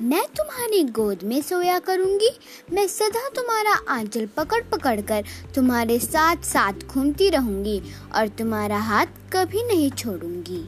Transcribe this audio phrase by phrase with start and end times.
[0.00, 2.30] मैं तुम्हारी गोद में सोया करूँगी।
[2.72, 5.24] मैं सदा तुम्हारा आंचल पकड़ पकड़ कर
[5.54, 7.82] तुम्हारे साथ साथ घूमती रहूँगी
[8.14, 10.62] और तुम्हारा हाथ कभी नहीं छोड़ूँगी।